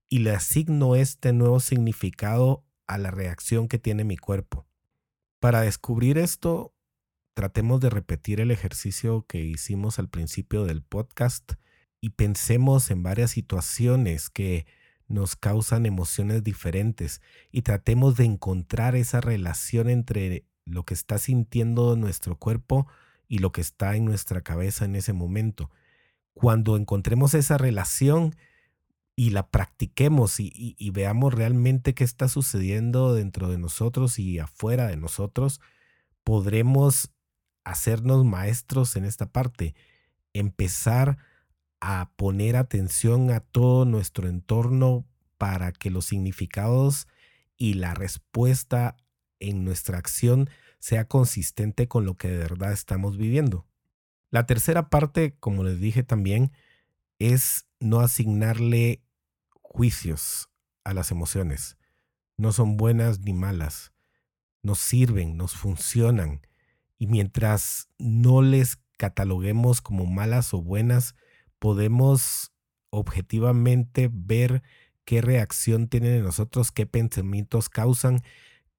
y 0.10 0.20
le 0.20 0.32
asigno 0.32 0.96
este 0.96 1.34
nuevo 1.34 1.60
significado 1.60 2.64
a 2.86 3.00
la 3.00 3.10
reacción 3.10 3.68
que 3.68 3.80
tiene 3.80 4.04
mi 4.04 4.18
cuerpo. 4.18 4.68
Para 5.44 5.60
descubrir 5.60 6.18
esto, 6.18 6.74
tratemos 7.34 7.82
de 7.82 7.90
repetir 7.90 8.40
el 8.40 8.50
ejercicio 8.50 9.26
que 9.28 9.40
hicimos 9.40 10.00
al 10.00 10.08
principio 10.08 10.64
del 10.64 10.82
podcast 10.82 11.56
y 12.00 12.12
pensemos 12.12 12.90
en 12.90 13.04
varias 13.04 13.32
situaciones 13.32 14.30
que 14.30 14.66
nos 15.10 15.36
causan 15.36 15.86
emociones 15.86 16.46
diferentes 16.46 17.22
y 17.52 17.64
tratemos 17.64 18.16
de 18.16 18.24
encontrar 18.24 18.96
esa 18.96 19.20
relación 19.20 19.90
entre 19.90 20.46
lo 20.64 20.86
que 20.86 20.94
está 20.94 21.18
sintiendo 21.18 21.98
nuestro 21.98 22.40
cuerpo 22.40 22.88
y 23.28 23.40
lo 23.40 23.52
que 23.52 23.60
está 23.60 23.98
en 23.98 24.06
nuestra 24.06 24.44
cabeza 24.44 24.86
en 24.86 24.96
ese 24.96 25.12
momento. 25.12 25.70
Cuando 26.34 26.78
encontremos 26.78 27.34
esa 27.34 27.58
relación 27.58 28.34
y 29.16 29.30
la 29.30 29.50
practiquemos 29.50 30.40
y, 30.40 30.90
veamos 30.92 31.34
realmente 31.34 31.94
qué 31.94 32.04
está 32.04 32.28
sucediendo 32.28 33.14
dentro 33.14 33.50
de 33.50 33.58
nosotros 33.58 34.18
y 34.18 34.40
afuera 34.40 34.88
de 34.88 34.98
nosotros, 34.98 35.62
podremos 36.24 37.12
hacernos 37.64 38.26
maestros 38.26 38.96
en 38.96 39.06
esta 39.06 39.32
parte, 39.32 39.76
empezar 40.34 41.18
a 41.80 42.12
poner 42.16 42.56
atención 42.56 43.30
a 43.30 43.42
todo 43.42 43.86
nuestro 43.86 44.28
entorno 44.28 45.06
para 45.38 45.72
que 45.72 45.92
los 45.92 46.06
significados 46.06 47.08
y 47.58 47.76
la 47.76 47.94
respuesta 47.94 48.96
en 49.40 49.64
nuestra 49.64 49.98
acción 49.98 50.50
sea 50.80 51.08
consistente 51.08 51.88
con 51.88 52.06
lo 52.06 52.18
que 52.18 52.30
de 52.30 52.38
verdad 52.38 52.72
estamos 52.72 53.18
viviendo. 53.18 53.68
La 54.32 54.46
tercera 54.48 54.90
parte, 54.90 55.36
como 55.40 55.64
les 55.64 55.80
dije 55.80 56.04
también, 56.04 56.52
es 57.20 57.68
no 57.80 58.00
asignarle 58.00 59.03
juicios 59.74 60.50
a 60.84 60.94
las 60.94 61.10
emociones. 61.10 61.78
No 62.38 62.54
son 62.54 62.78
buenas 62.78 63.20
ni 63.22 63.34
malas. 63.34 63.92
Nos 64.62 64.78
sirven, 64.78 65.36
nos 65.36 65.56
funcionan. 65.56 66.42
Y 66.98 67.08
mientras 67.08 67.90
no 67.98 68.44
les 68.44 68.78
cataloguemos 68.98 69.82
como 69.82 70.06
malas 70.06 70.54
o 70.54 70.62
buenas, 70.62 71.16
podemos 71.58 72.54
objetivamente 72.92 74.10
ver 74.14 74.62
qué 75.06 75.22
reacción 75.22 75.88
tienen 75.88 76.14
en 76.14 76.24
nosotros, 76.24 76.72
qué 76.72 76.86
pensamientos 76.86 77.68
causan, 77.68 78.22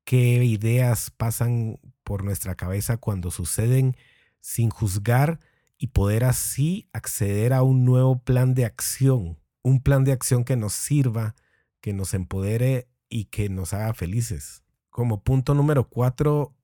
qué 0.05 0.45
ideas 0.45 1.11
pasan 1.11 1.81
por 2.05 2.23
nuestra 2.23 2.55
cabeza 2.55 2.99
cuando 2.99 3.33
suceden 3.33 3.97
sin 4.41 4.71
juzgar 4.71 5.41
y 5.77 5.89
poder 5.89 6.23
así 6.23 6.89
acceder 6.93 7.53
a 7.53 7.63
un 7.63 7.85
nuevo 7.85 8.23
plan 8.23 8.55
de 8.55 8.65
acción, 8.65 9.41
un 9.65 9.83
plan 9.83 10.05
de 10.05 10.13
acción 10.13 10.45
que 10.45 10.57
nos 10.57 10.75
sirva, 10.75 11.35
que 11.81 11.93
nos 11.93 12.15
empodere 12.15 12.87
y 13.09 13.25
que 13.25 13.49
nos 13.49 13.73
haga 13.73 13.95
felices. 13.95 14.63
Como 14.91 15.25
punto 15.25 15.55
número 15.55 15.89
cuatro, 15.89 16.55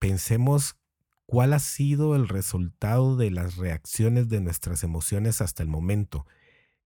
pensemos 0.00 0.76
cuál 1.26 1.52
ha 1.52 1.60
sido 1.60 2.16
el 2.16 2.28
resultado 2.28 3.16
de 3.16 3.30
las 3.30 3.56
reacciones 3.56 4.28
de 4.28 4.40
nuestras 4.40 4.82
emociones 4.82 5.40
hasta 5.40 5.62
el 5.62 5.68
momento, 5.68 6.26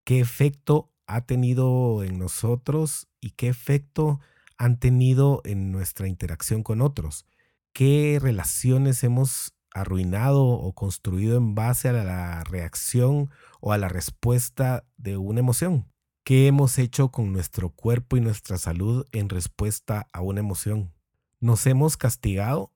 qué 0.04 0.20
efecto 0.20 0.92
ha 1.06 1.22
tenido 1.24 2.02
en 2.02 2.18
nosotros 2.18 3.08
y 3.20 3.30
qué 3.30 3.48
efecto 3.48 4.20
han 4.58 4.78
tenido 4.78 5.42
en 5.44 5.72
nuestra 5.72 6.08
interacción 6.08 6.62
con 6.62 6.80
otros, 6.80 7.26
qué 7.72 8.18
relaciones 8.20 9.02
hemos 9.04 9.55
arruinado 9.76 10.44
o 10.44 10.72
construido 10.72 11.36
en 11.36 11.54
base 11.54 11.88
a 11.88 11.92
la 11.92 12.42
reacción 12.44 13.30
o 13.60 13.72
a 13.72 13.78
la 13.78 13.88
respuesta 13.88 14.84
de 14.96 15.18
una 15.18 15.40
emoción. 15.40 15.86
¿Qué 16.24 16.46
hemos 16.46 16.78
hecho 16.78 17.10
con 17.10 17.32
nuestro 17.32 17.70
cuerpo 17.70 18.16
y 18.16 18.20
nuestra 18.20 18.58
salud 18.58 19.06
en 19.12 19.28
respuesta 19.28 20.08
a 20.12 20.22
una 20.22 20.40
emoción? 20.40 20.92
¿Nos 21.40 21.66
hemos 21.66 21.96
castigado 21.96 22.72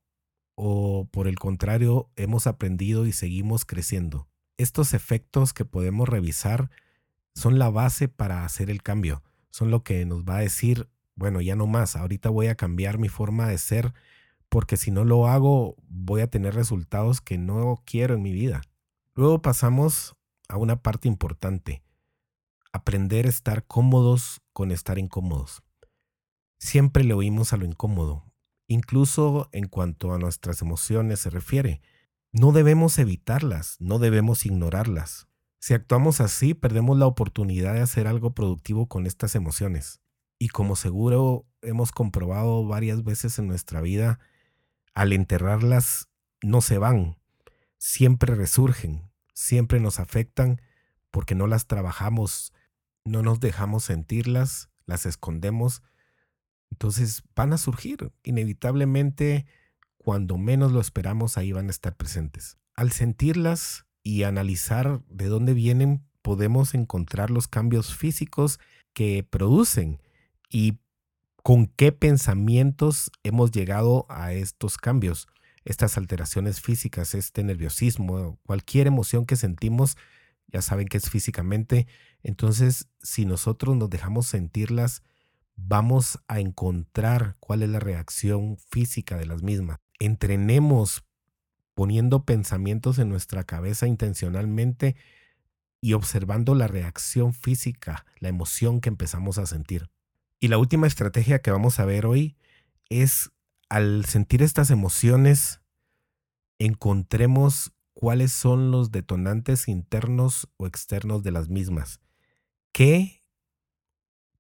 o 0.54 1.08
por 1.10 1.26
el 1.26 1.38
contrario 1.38 2.10
hemos 2.16 2.46
aprendido 2.46 3.06
y 3.06 3.12
seguimos 3.12 3.64
creciendo? 3.64 4.28
Estos 4.58 4.92
efectos 4.92 5.54
que 5.54 5.64
podemos 5.64 6.08
revisar 6.08 6.70
son 7.34 7.58
la 7.58 7.70
base 7.70 8.08
para 8.08 8.44
hacer 8.44 8.68
el 8.70 8.82
cambio. 8.82 9.22
Son 9.50 9.70
lo 9.70 9.82
que 9.82 10.04
nos 10.04 10.24
va 10.24 10.36
a 10.36 10.40
decir, 10.40 10.88
bueno, 11.14 11.40
ya 11.40 11.56
no 11.56 11.66
más, 11.66 11.96
ahorita 11.96 12.28
voy 12.28 12.48
a 12.48 12.56
cambiar 12.56 12.98
mi 12.98 13.08
forma 13.08 13.48
de 13.48 13.56
ser 13.56 13.94
porque 14.50 14.76
si 14.76 14.90
no 14.90 15.04
lo 15.04 15.28
hago 15.28 15.76
voy 15.88 16.20
a 16.20 16.26
tener 16.28 16.54
resultados 16.54 17.22
que 17.22 17.38
no 17.38 17.82
quiero 17.86 18.14
en 18.14 18.22
mi 18.22 18.32
vida. 18.32 18.60
Luego 19.14 19.40
pasamos 19.40 20.16
a 20.48 20.56
una 20.58 20.82
parte 20.82 21.08
importante, 21.08 21.82
aprender 22.72 23.26
a 23.26 23.30
estar 23.30 23.66
cómodos 23.66 24.42
con 24.52 24.72
estar 24.72 24.98
incómodos. 24.98 25.62
Siempre 26.58 27.04
le 27.04 27.14
oímos 27.14 27.52
a 27.52 27.56
lo 27.56 27.64
incómodo, 27.64 28.24
incluso 28.66 29.48
en 29.52 29.68
cuanto 29.68 30.12
a 30.12 30.18
nuestras 30.18 30.60
emociones 30.60 31.20
se 31.20 31.30
refiere. 31.30 31.80
No 32.32 32.52
debemos 32.52 32.98
evitarlas, 32.98 33.76
no 33.78 33.98
debemos 33.98 34.44
ignorarlas. 34.44 35.28
Si 35.60 35.74
actuamos 35.74 36.20
así, 36.20 36.54
perdemos 36.54 36.98
la 36.98 37.06
oportunidad 37.06 37.74
de 37.74 37.80
hacer 37.80 38.06
algo 38.06 38.34
productivo 38.34 38.88
con 38.88 39.06
estas 39.06 39.34
emociones. 39.34 40.00
Y 40.38 40.48
como 40.48 40.74
seguro 40.74 41.46
hemos 41.62 41.92
comprobado 41.92 42.66
varias 42.66 43.04
veces 43.04 43.38
en 43.38 43.46
nuestra 43.46 43.80
vida, 43.80 44.18
al 44.94 45.12
enterrarlas 45.12 46.08
no 46.42 46.60
se 46.60 46.78
van, 46.78 47.18
siempre 47.78 48.34
resurgen, 48.34 49.10
siempre 49.34 49.80
nos 49.80 50.00
afectan 50.00 50.60
porque 51.10 51.34
no 51.34 51.46
las 51.46 51.66
trabajamos, 51.66 52.52
no 53.04 53.22
nos 53.22 53.40
dejamos 53.40 53.84
sentirlas, 53.84 54.68
las 54.86 55.06
escondemos. 55.06 55.82
Entonces 56.70 57.22
van 57.34 57.52
a 57.52 57.58
surgir, 57.58 58.12
inevitablemente, 58.22 59.46
cuando 59.96 60.38
menos 60.38 60.72
lo 60.72 60.80
esperamos, 60.80 61.36
ahí 61.36 61.52
van 61.52 61.68
a 61.68 61.70
estar 61.70 61.96
presentes. 61.96 62.58
Al 62.74 62.92
sentirlas 62.92 63.86
y 64.02 64.22
analizar 64.22 65.02
de 65.08 65.26
dónde 65.26 65.54
vienen, 65.54 66.06
podemos 66.22 66.74
encontrar 66.74 67.30
los 67.30 67.48
cambios 67.48 67.94
físicos 67.94 68.60
que 68.92 69.26
producen 69.28 70.00
y 70.48 70.78
con 71.42 71.66
qué 71.66 71.92
pensamientos 71.92 73.10
hemos 73.22 73.50
llegado 73.50 74.06
a 74.08 74.32
estos 74.32 74.76
cambios, 74.76 75.28
estas 75.64 75.96
alteraciones 75.96 76.60
físicas, 76.60 77.14
este 77.14 77.44
nerviosismo, 77.44 78.38
cualquier 78.44 78.86
emoción 78.86 79.26
que 79.26 79.36
sentimos, 79.36 79.96
ya 80.48 80.62
saben 80.62 80.88
que 80.88 80.96
es 80.96 81.08
físicamente. 81.08 81.86
Entonces, 82.22 82.88
si 83.02 83.24
nosotros 83.24 83.76
nos 83.76 83.90
dejamos 83.90 84.26
sentirlas, 84.26 85.02
vamos 85.56 86.18
a 86.28 86.40
encontrar 86.40 87.36
cuál 87.40 87.62
es 87.62 87.68
la 87.68 87.80
reacción 87.80 88.56
física 88.70 89.16
de 89.16 89.26
las 89.26 89.42
mismas. 89.42 89.78
Entrenemos 89.98 91.04
poniendo 91.74 92.24
pensamientos 92.24 92.98
en 92.98 93.08
nuestra 93.08 93.44
cabeza 93.44 93.86
intencionalmente 93.86 94.96
y 95.80 95.94
observando 95.94 96.54
la 96.54 96.66
reacción 96.66 97.32
física, 97.32 98.04
la 98.18 98.28
emoción 98.28 98.80
que 98.80 98.88
empezamos 98.88 99.38
a 99.38 99.46
sentir. 99.46 99.88
Y 100.40 100.48
la 100.48 100.56
última 100.56 100.86
estrategia 100.86 101.40
que 101.40 101.50
vamos 101.50 101.78
a 101.78 101.84
ver 101.84 102.06
hoy 102.06 102.34
es 102.88 103.30
al 103.68 104.06
sentir 104.06 104.42
estas 104.42 104.70
emociones, 104.70 105.60
encontremos 106.58 107.72
cuáles 107.92 108.32
son 108.32 108.70
los 108.70 108.90
detonantes 108.90 109.68
internos 109.68 110.48
o 110.56 110.66
externos 110.66 111.22
de 111.22 111.30
las 111.30 111.50
mismas. 111.50 112.00
¿Qué, 112.72 113.22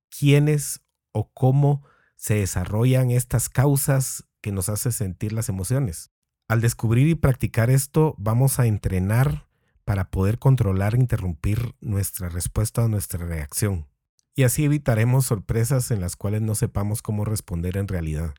quiénes 0.08 0.80
o 1.12 1.30
cómo 1.32 1.84
se 2.16 2.34
desarrollan 2.36 3.10
estas 3.10 3.50
causas 3.50 4.24
que 4.40 4.52
nos 4.52 4.70
hacen 4.70 4.92
sentir 4.92 5.34
las 5.34 5.50
emociones? 5.50 6.10
Al 6.48 6.62
descubrir 6.62 7.08
y 7.08 7.14
practicar 7.14 7.68
esto, 7.68 8.14
vamos 8.16 8.58
a 8.58 8.66
entrenar 8.66 9.46
para 9.84 10.10
poder 10.10 10.38
controlar 10.38 10.94
e 10.94 10.98
interrumpir 10.98 11.74
nuestra 11.80 12.30
respuesta 12.30 12.84
o 12.84 12.88
nuestra 12.88 13.26
reacción. 13.26 13.86
Y 14.34 14.44
así 14.44 14.64
evitaremos 14.64 15.26
sorpresas 15.26 15.90
en 15.90 16.00
las 16.00 16.16
cuales 16.16 16.42
no 16.42 16.54
sepamos 16.54 17.02
cómo 17.02 17.24
responder 17.24 17.76
en 17.76 17.88
realidad. 17.88 18.34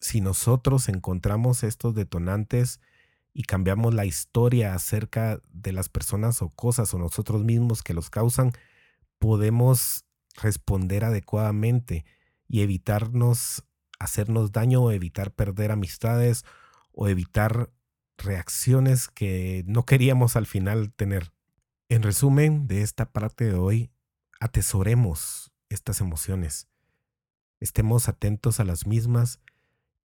Si 0.00 0.20
nosotros 0.20 0.88
encontramos 0.88 1.62
estos 1.62 1.94
detonantes 1.94 2.80
y 3.32 3.44
cambiamos 3.44 3.94
la 3.94 4.04
historia 4.04 4.74
acerca 4.74 5.40
de 5.52 5.72
las 5.72 5.88
personas 5.88 6.42
o 6.42 6.50
cosas 6.50 6.92
o 6.92 6.98
nosotros 6.98 7.44
mismos 7.44 7.82
que 7.82 7.94
los 7.94 8.10
causan, 8.10 8.52
podemos 9.18 10.04
responder 10.40 11.04
adecuadamente 11.04 12.04
y 12.48 12.60
evitarnos 12.60 13.64
hacernos 14.02 14.50
daño 14.50 14.82
o 14.82 14.90
evitar 14.90 15.32
perder 15.32 15.70
amistades 15.70 16.44
o 16.90 17.08
evitar 17.08 17.70
reacciones 18.18 19.08
que 19.08 19.64
no 19.66 19.84
queríamos 19.86 20.36
al 20.36 20.46
final 20.46 20.92
tener. 20.92 21.32
En 21.88 22.02
resumen 22.02 22.66
de 22.66 22.82
esta 22.82 23.12
parte 23.12 23.44
de 23.44 23.54
hoy, 23.54 23.91
atesoremos 24.42 25.52
estas 25.68 26.00
emociones, 26.00 26.66
estemos 27.60 28.08
atentos 28.08 28.58
a 28.58 28.64
las 28.64 28.88
mismas 28.88 29.38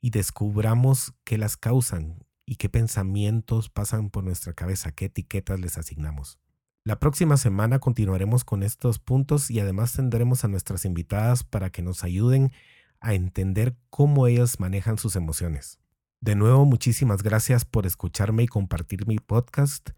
y 0.03 0.11
descubramos 0.11 1.15
qué 1.25 1.39
las 1.39 1.57
causan 1.57 2.23
y 2.45 2.57
qué 2.57 2.69
pensamientos 2.69 3.71
pasan 3.71 4.11
por 4.11 4.25
nuestra 4.25 4.53
cabeza, 4.53 4.93
qué 4.93 5.07
etiquetas 5.07 5.59
les 5.59 5.79
asignamos. 5.79 6.39
La 6.85 6.99
próxima 6.99 7.39
semana 7.39 7.79
continuaremos 7.79 8.45
con 8.45 8.63
estos 8.63 8.99
puntos 8.99 9.51
y 9.51 9.59
además 9.59 9.95
tendremos 9.95 10.45
a 10.45 10.49
nuestras 10.49 10.85
invitadas 10.85 11.43
para 11.43 11.71
que 11.71 11.81
nos 11.81 12.05
ayuden 12.05 12.53
a 13.01 13.15
entender 13.15 13.75
cómo 13.89 14.27
ellas 14.27 14.61
manejan 14.61 14.99
sus 14.99 15.17
emociones. 15.17 15.79
De 16.21 16.35
nuevo, 16.35 16.67
muchísimas 16.67 17.23
gracias 17.23 17.65
por 17.65 17.87
escucharme 17.87 18.43
y 18.43 18.49
compartir 18.49 19.07
mi 19.07 19.19
podcast 19.19 19.93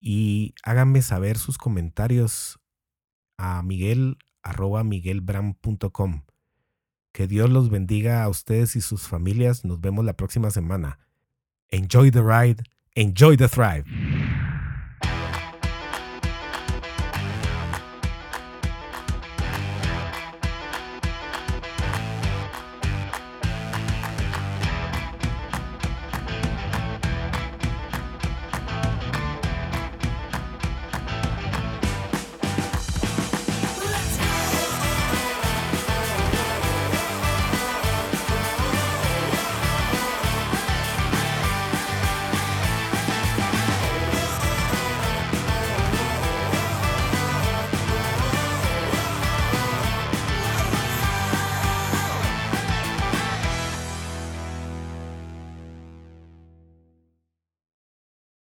y 0.00 0.56
háganme 0.64 1.02
saber 1.02 1.38
sus 1.38 1.56
comentarios 1.56 2.58
a 3.40 3.62
miguel 3.62 4.18
miguelbram.com. 4.84 6.22
Que 7.12 7.26
Dios 7.26 7.50
los 7.50 7.70
bendiga 7.70 8.22
a 8.22 8.28
ustedes 8.28 8.76
y 8.76 8.80
sus 8.80 9.08
familias. 9.08 9.64
Nos 9.64 9.80
vemos 9.80 10.04
la 10.04 10.12
próxima 10.12 10.50
semana. 10.50 10.98
Enjoy 11.68 12.10
the 12.10 12.22
ride, 12.22 12.62
enjoy 12.94 13.36
the 13.36 13.48
thrive. 13.48 13.84